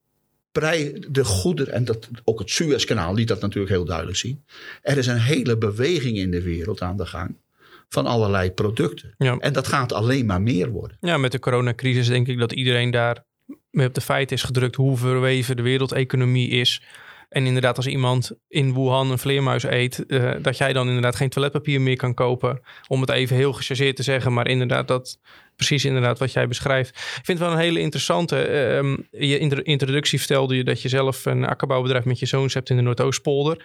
[0.51, 4.43] de goederen, en dat, ook het Suezkanaal liet dat natuurlijk heel duidelijk zien.
[4.81, 7.35] Er is een hele beweging in de wereld aan de gang
[7.89, 9.13] van allerlei producten.
[9.17, 9.37] Ja.
[9.37, 10.97] En dat gaat alleen maar meer worden.
[11.01, 13.23] Ja, met de coronacrisis denk ik dat iedereen daar
[13.71, 16.81] mee op de feiten is gedrukt hoe verweven de wereldeconomie is.
[17.29, 21.29] En inderdaad, als iemand in Wuhan een vleermuis eet, uh, dat jij dan inderdaad geen
[21.29, 22.61] toiletpapier meer kan kopen.
[22.87, 25.19] Om het even heel gechargeerd te zeggen, maar inderdaad, dat
[25.65, 26.89] precies inderdaad wat jij beschrijft.
[26.89, 28.35] Ik vind het wel een hele interessante.
[28.83, 28.97] Uh,
[29.29, 32.81] je introductie vertelde je dat je zelf een akkerbouwbedrijf met je zoons hebt in de
[32.81, 33.63] Noordoostpolder.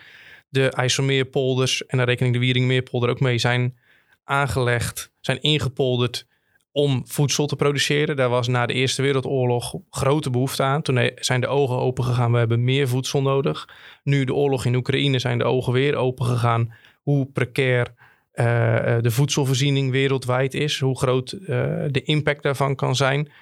[0.49, 3.77] De IJsselmeerpolders en daar rekening de Wieringmeerpolder ook mee zijn
[4.25, 6.27] aangelegd, zijn ingepolderd
[6.73, 8.17] om voedsel te produceren.
[8.17, 10.83] Daar was na de Eerste Wereldoorlog grote behoefte aan.
[10.83, 12.33] Toen zijn de ogen open gegaan.
[12.33, 13.69] We hebben meer voedsel nodig.
[14.03, 16.75] Nu de oorlog in Oekraïne zijn de ogen weer open gegaan.
[17.03, 17.95] Hoe precair
[18.37, 20.81] uh, de voedselvoorziening wereldwijd is.
[20.81, 21.49] Hoe groot uh,
[21.91, 23.33] de impact daarvan kan zijn.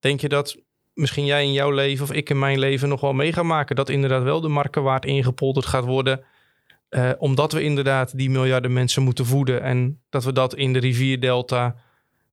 [0.00, 0.56] Denk je dat
[0.94, 3.76] misschien jij in jouw leven of ik in mijn leven nog wel mee gaan maken...
[3.76, 6.24] dat inderdaad wel de markenwaard ingepolderd gaat worden...
[6.90, 9.62] Uh, omdat we inderdaad die miljarden mensen moeten voeden...
[9.62, 11.76] en dat we dat in de rivierdelta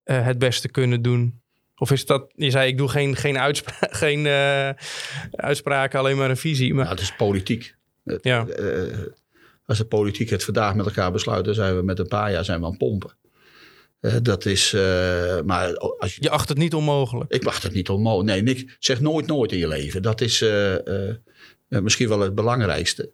[0.04, 1.42] het beste kunnen doen?
[1.76, 4.28] Of is dat, je zei ik doe geen, geen, uitspra geen
[5.32, 6.74] uitspraken, alleen maar een visie.
[6.74, 6.86] Maar...
[6.86, 7.76] Ja, het is politiek.
[8.22, 8.46] Ja.
[9.70, 12.60] Als de politiek het vandaag met elkaar besluit, zijn we met een paar jaar zijn
[12.60, 13.18] we aan het pompen.
[14.22, 14.72] dat is,
[15.46, 16.22] maar als je...
[16.22, 17.32] je acht het niet onmogelijk?
[17.32, 18.30] Ik acht het niet onmogelijk.
[18.30, 20.02] Nee, Nick, zeg nooit nooit in je leven.
[20.02, 20.46] Dat is
[21.68, 23.12] misschien wel het belangrijkste.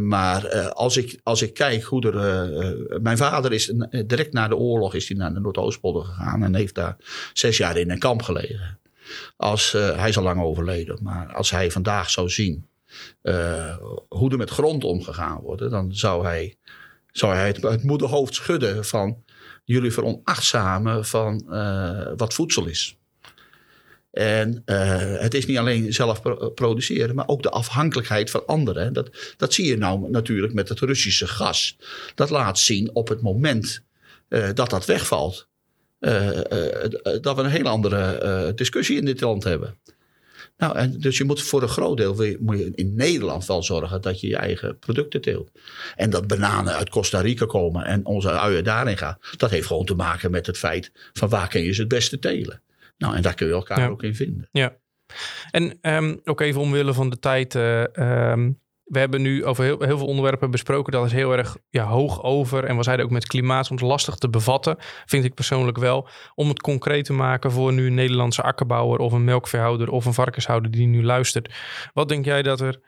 [0.00, 3.02] Maar als, ik, als ik kijk hoe er.
[3.02, 3.72] Mijn vader is
[4.06, 6.96] direct na de oorlog is hij naar de Noordoostpolder gegaan en heeft daar
[7.32, 8.78] zes jaar in een kamp gelegen.
[9.36, 12.70] Als, hij is al lang overleden, maar als hij vandaag zou zien
[14.08, 16.56] hoe er met grond omgegaan wordt, dan zou hij,
[17.12, 19.24] zou hij het, moederhoofd schudden van
[19.64, 21.44] jullie veronachtzamen van
[22.16, 22.96] wat voedsel is.
[24.12, 26.22] En uh, het is niet alleen zelf
[26.54, 28.92] produceren, maar ook de afhankelijkheid van anderen.
[28.92, 31.76] Dat, dat zie je nou natuurlijk met het Russische gas.
[32.14, 33.82] Dat laat zien op het moment
[34.54, 35.48] dat dat wegvalt.
[37.20, 39.78] Dat we een hele andere discussie in dit land hebben.
[40.56, 44.02] Nou, en dus je moet voor een groot deel moet je in Nederland wel zorgen
[44.02, 45.50] dat je je eigen producten teelt.
[45.96, 49.18] En dat bananen uit Costa Rica komen en onze uien daarin gaan.
[49.36, 52.18] Dat heeft gewoon te maken met het feit van waar kun je ze het beste
[52.18, 52.62] telen.
[52.98, 54.48] Nou, en daar kun je elkaar ook in vinden.
[54.52, 54.76] Ja.
[55.50, 57.54] En um, ook even omwille van de tijd.
[57.54, 57.84] Uh,
[58.30, 60.92] um, we hebben nu over heel, heel, veel onderwerpen besproken.
[60.92, 62.64] Dat is heel erg ja, hoog over.
[62.64, 64.76] En we zeiden ook met klimaat soms lastig te bevatten.
[65.06, 66.08] Vind ik persoonlijk wel.
[66.34, 70.14] Om het concreet te maken voor nu een Nederlandse akkerbouwer of een melkveehouder of een
[70.14, 71.54] varkenshouder die nu luistert.
[71.92, 72.80] Wat denk jij dat er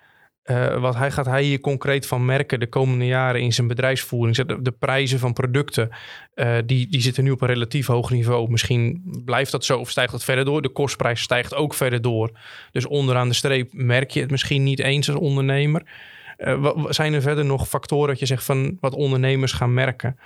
[0.44, 4.36] uh, wat hij, gaat hij hier concreet van merken de komende jaren in zijn bedrijfsvoering?
[4.36, 5.90] De, de prijzen van producten,
[6.34, 8.50] uh, die, die zitten nu op een relatief hoog niveau.
[8.50, 10.62] Misschien blijft dat zo of stijgt dat verder door.
[10.62, 12.30] De kostprijs stijgt ook verder door.
[12.72, 15.82] Dus onderaan de streep merk je het misschien niet eens als ondernemer.
[16.38, 20.16] Uh, wat, zijn er verder nog factoren dat je zegt van wat ondernemers gaan merken?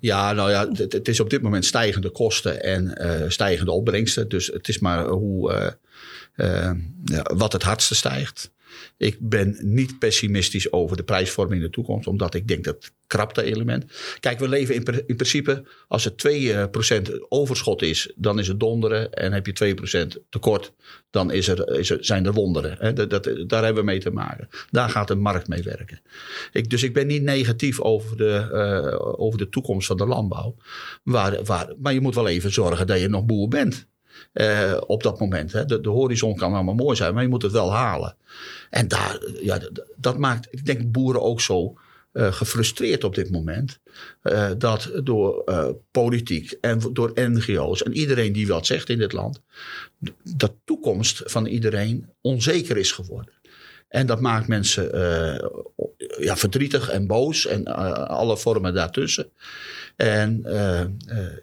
[0.00, 4.28] Ja, nou ja, het, is op dit moment stijgende kosten en eh, stijgende opbrengsten.
[4.28, 8.50] Dus het is maar hoe, eh, eh, ja, wat het hardste stijgt.
[8.96, 13.42] Ik ben niet pessimistisch over de prijsvorming in de toekomst, omdat ik denk dat krapte
[13.42, 13.84] element.
[14.20, 16.68] Kijk, we leven in, pr- in principe, als er
[17.08, 19.12] 2% overschot is, dan is het donderen.
[19.12, 19.74] En heb je
[20.18, 20.72] 2% tekort,
[21.10, 22.94] dan is er, is er, zijn er wonderen.
[22.94, 24.48] Dat, daar hebben we mee te maken.
[24.70, 26.00] Daar gaat de markt mee werken.
[26.52, 30.56] Ik, dus ik ben niet negatief over de, eh, over de toekomst van de landbouw.
[31.02, 33.88] Maar je moet wel even zorgen dat je nog boer bent.
[34.32, 35.52] Eh, op dat moment.
[35.52, 35.64] Hè.
[35.64, 38.16] De, de horizon kan allemaal mooi zijn, maar je moet het wel halen.
[38.70, 41.74] En daar, ja, d- dat maakt, ik denk, boeren ook zo
[42.12, 43.78] eh, gefrustreerd op dit moment.
[44.22, 49.12] eh, dat door eh, politiek en door NGO's en iedereen die wat zegt in dit
[49.12, 49.40] land.
[50.36, 53.32] dat toekomst van iedereen onzeker is geworden.
[53.88, 55.48] En dat maakt mensen eh,
[56.18, 59.30] ja, verdrietig en boos en eh, alle vormen daartussen.
[60.00, 60.88] En eh, eh,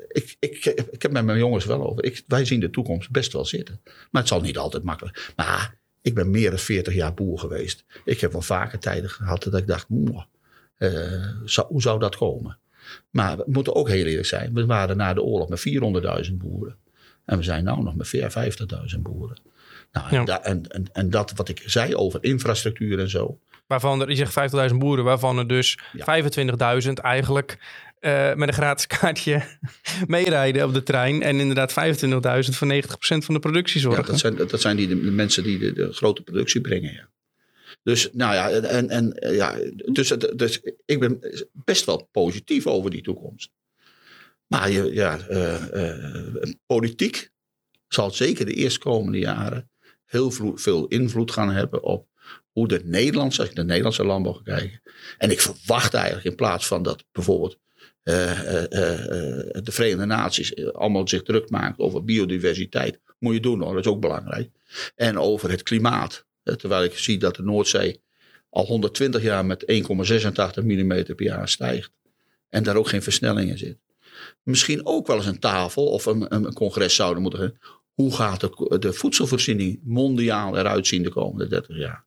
[0.08, 2.04] ik, ik, ik heb met mijn jongens wel over.
[2.04, 3.80] Ik, wij zien de toekomst best wel zitten.
[4.12, 5.32] Maar het zal niet altijd makkelijk.
[5.36, 7.86] Maar ik ben meer dan 40 jaar boer geweest.
[8.06, 10.24] Ik heb wel vaker tijden gehad dat ik dacht, "Mwah,
[10.78, 10.92] eh,
[11.46, 12.58] zou- hoe zou dat komen?
[13.10, 14.54] Maar we moeten ook heel eerlijk zijn.
[14.54, 16.76] We waren na de oorlog met 400.000 boeren.
[17.26, 19.38] En we zijn nu nog met 50.000 boeren.
[19.92, 20.24] Nou, en, Ja.
[20.26, 23.40] da- en, en, en dat wat ik zei over infrastructuur en zo.
[23.68, 24.32] Waarvan er, je zegt
[24.72, 26.04] 50.000 boeren, waarvan er dus Ja.
[26.04, 27.58] 25.000 eigenlijk
[28.08, 29.44] eh, met een gratis kaartje
[30.08, 31.22] meerijden op de trein.
[31.22, 34.06] En inderdaad 25.000 voor 90% van de productie Ja, zorgen.
[34.06, 36.94] dat, zijn, dat zijn die de, de mensen die de, de grote productie brengen.
[36.94, 37.10] Ja.
[37.84, 41.20] Dus, nou ja, en, en, ja dus, dus ik ben
[41.52, 43.52] best wel positief over die toekomst.
[44.48, 47.30] Maar je, ja, eh, eh, politiek
[47.88, 49.70] zal zeker de eerstkomende jaren
[50.06, 52.08] heel veel invloed gaan hebben op
[52.52, 54.82] hoe de Nederlandse, als ik naar de Nederlandse landbouw ga kijken.
[55.18, 57.58] En ik verwacht eigenlijk in plaats van dat bijvoorbeeld
[58.04, 63.00] de Verenigde Naties eh, allemaal zich druk maken over biodiversiteit.
[63.20, 64.50] Moet je doen hoor, dat is ook belangrijk.
[64.96, 66.26] En over het klimaat.
[66.44, 68.02] Eh, Terwijl ik zie dat de Noordzee
[68.50, 71.92] al 120 jaar met 1,86 mm per jaar stijgt.
[72.50, 73.78] En daar ook geen versnelling in zit.
[74.44, 77.60] Misschien ook wel eens een tafel of een, een congres zouden moeten hebben.
[77.94, 82.06] Hoe gaat de, de voedselvoorziening mondiaal eruit zien de komende 30 jaar?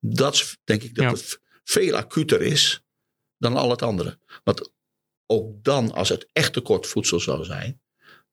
[0.00, 1.10] Dat is, denk ik dat Ja.
[1.10, 2.82] het veel acuter is
[3.38, 4.18] dan al het andere.
[4.44, 4.70] Want
[5.30, 7.80] ook dan, als het echt tekort voedsel zou zijn,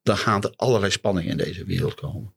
[0.02, 2.36] dan gaan er allerlei spanningen in deze wereld komen.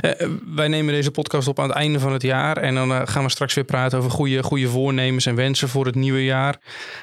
[0.00, 2.56] Eh, eh, wij nemen deze podcast op aan het einde van het jaar.
[2.56, 5.86] En dan eh, gaan we straks weer praten over goede, goede voornemens en wensen voor
[5.86, 6.60] het nieuwe jaar.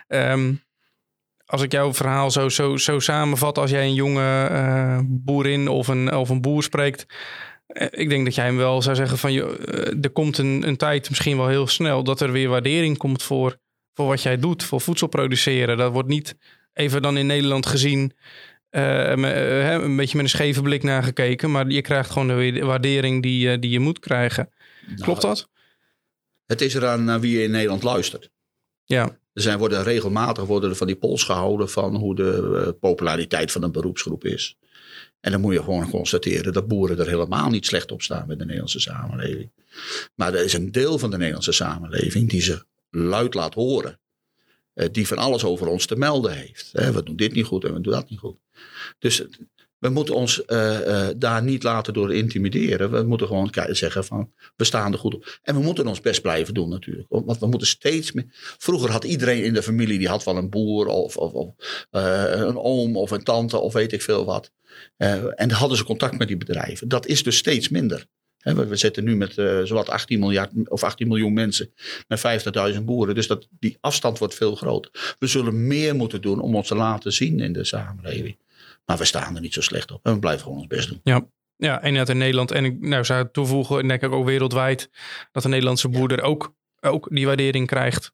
[0.08, 0.54] Ehm,
[1.46, 6.14] als ik jouw verhaal zo, zo, zo samenvat, als jij een jonge boerin of een,
[6.14, 7.06] of een boer spreekt.
[7.90, 11.10] ik denk dat jij hem wel zou zeggen van, eh, er komt een, een tijd,
[11.10, 13.58] misschien wel heel snel, dat er weer waardering komt voor,
[13.94, 15.78] voor wat jij doet, voor voedsel produceren.
[15.78, 16.36] Dat wordt niet
[16.74, 18.14] even dan in Nederland gezien
[18.70, 18.82] eh,
[19.16, 21.52] me- eh, een beetje met een scheve blik naar gekeken.
[21.52, 24.50] Maar je krijgt gewoon de wa- waardering die, eh, die je moet krijgen.
[25.00, 25.50] Klopt Nou, dat?
[26.46, 28.30] Het is eraan naar wie je in Nederland luistert.
[28.84, 29.20] Ja.
[29.34, 33.64] Er zijn, worden regelmatig worden er van die polls gehouden van hoe de populariteit van
[33.64, 34.58] een beroepsgroep is.
[35.20, 38.38] En dan moet je gewoon constateren dat boeren er helemaal niet slecht op staan met
[38.38, 39.52] de Nederlandse samenleving.
[40.16, 44.00] Maar er is een deel van de Nederlandse samenleving die zich luid laat horen.
[44.74, 46.72] Eh, die van alles over ons te melden heeft.
[46.72, 48.38] We doen dit niet goed en we doen dat niet goed.
[49.00, 49.24] Dus
[49.78, 52.92] we moeten ons eh, eh, daar niet laten door intimideren.
[52.92, 55.40] We moeten gewoon zeggen van we staan er goed op.
[55.44, 57.08] En we moeten ons best blijven doen natuurlijk.
[57.10, 58.26] Want we moeten steeds meer.
[58.58, 61.54] Vroeger had iedereen in de familie die had wel een boer of, of, of
[61.90, 64.52] een oom of een tante of weet ik veel wat.
[65.36, 66.88] En hadden ze contact met die bedrijven.
[66.88, 68.08] Dat is dus steeds minder.
[68.44, 71.74] We, zitten nu met eh zowat 18 miljard of 18 miljoen mensen
[72.08, 72.20] met
[72.76, 73.16] 50.000 boeren.
[73.16, 75.16] Dus dat, die afstand wordt veel groter.
[75.20, 78.38] We zullen meer moeten doen om ons te laten zien in de samenleving.
[78.86, 80.06] Maar we staan er niet zo slecht op.
[80.06, 81.00] En we blijven gewoon ons best doen.
[81.58, 82.52] Ja, en dat in Nederland.
[82.52, 84.90] En ik nou, zou toevoegen, denk ik ook wereldwijd,
[85.32, 88.12] dat de Nederlandse boer er ook, ook die waardering krijgt.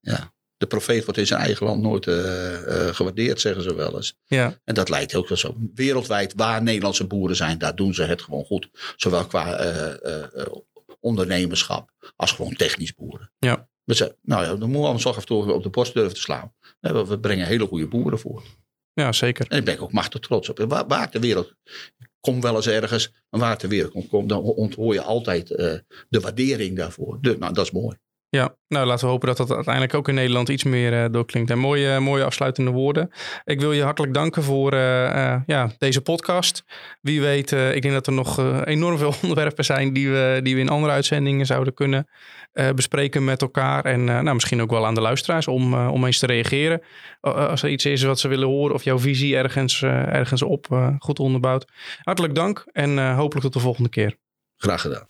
[0.57, 4.17] De profeet wordt in zijn eigen land nooit eh, eh, gewaardeerd, zeggen ze wel eens.
[4.25, 5.55] Ja, En dat lijkt ook wel zo.
[5.73, 8.69] Wereldwijd, waar Nederlandse boeren zijn, daar doen ze het gewoon goed.
[8.95, 10.45] Zowel qua eh,
[10.99, 13.31] ondernemerschap als gewoon technisch boeren.
[13.37, 13.69] Ja.
[13.83, 16.13] We zijn, nou ja, dan moeten we ons af en toe op de borst durven
[16.13, 16.53] te slaan.
[16.79, 18.43] We brengen hele goede boeren voor.
[18.93, 19.45] ja zeker.
[19.45, 20.59] En daar ben ik ook machtig trots op.
[20.59, 21.53] Waar, waar ter wereld,
[21.97, 26.19] ik kom wel eens ergens, maar waar ter wereld komt, dan onthoor je altijd de
[26.19, 27.17] waardering daarvoor.
[27.21, 27.97] Dus, nou, dat is mooi.
[28.29, 31.49] Ja, nou laten we hopen dat dat uiteindelijk ook in Nederland iets meer uh, doorklinkt.
[31.49, 33.11] En mooie, mooie afsluitende woorden.
[33.43, 36.63] Ik wil je hartelijk danken voor uh, ja, deze podcast.
[37.01, 40.61] Wie weet, ik denk dat er nog enorm veel onderwerpen zijn die we, die we
[40.61, 42.07] in andere uitzendingen zouden kunnen
[42.75, 43.85] bespreken met elkaar.
[43.85, 46.81] En nou, misschien ook wel aan de luisteraars om, om eens te reageren.
[47.21, 51.19] als er iets is wat ze willen horen of jouw visie ergens, ergens op goed
[51.19, 51.65] onderbouwt.
[52.01, 54.17] Hartelijk dank en hopelijk tot de volgende keer.
[54.57, 55.07] Graag gedaan.